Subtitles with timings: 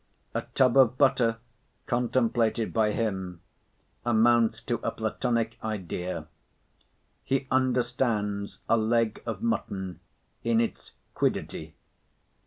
[0.33, 1.37] A tub of butter,
[1.85, 3.41] contemplated by him,
[4.03, 6.25] amounts to a Platonic idea.
[7.23, 9.99] He understands a leg of mutton
[10.43, 11.75] in its quiddity.